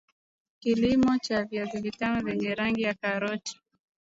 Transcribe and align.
kilimo 0.59 1.17
cha 1.17 1.43
viazi 1.45 1.81
vitamu 1.81 2.21
vyenye 2.25 2.55
rangi 2.55 2.81
ya 2.81 2.93
karoti 2.93 3.59